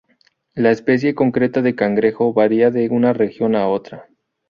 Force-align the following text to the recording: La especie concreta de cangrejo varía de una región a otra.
La 0.55 0.71
especie 0.71 1.13
concreta 1.13 1.61
de 1.61 1.75
cangrejo 1.75 2.33
varía 2.33 2.71
de 2.71 2.89
una 2.89 3.13
región 3.13 3.55
a 3.55 3.67
otra. 3.67 4.07